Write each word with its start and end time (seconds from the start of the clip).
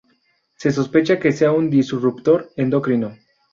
Se 0.55 0.71
sospecha 0.71 1.19
que 1.19 1.31
sea 1.31 1.51
un 1.51 1.69
disruptor 1.69 2.49
endocrino. 2.55 3.15